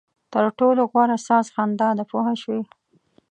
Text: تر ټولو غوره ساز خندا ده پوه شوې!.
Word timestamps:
تر 0.33 0.45
ټولو 0.59 0.81
غوره 0.91 1.17
ساز 1.27 1.45
خندا 1.55 1.89
ده 1.97 2.03
پوه 2.11 2.31
شوې!. 2.41 2.61